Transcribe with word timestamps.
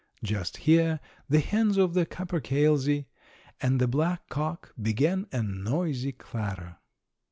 Just 0.23 0.57
here 0.65 0.99
the 1.29 1.39
hens 1.41 1.77
of 1.77 1.93
the 1.93 2.07
capercailzie 2.07 3.05
and 3.61 3.79
the 3.79 3.87
black 3.87 4.29
cock 4.29 4.73
began 4.81 5.27
a 5.31 5.43
noisy 5.43 6.11
clatter. 6.11 6.77